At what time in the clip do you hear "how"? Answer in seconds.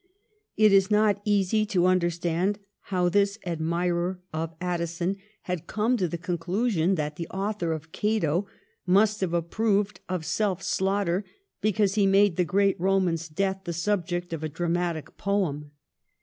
2.85-3.07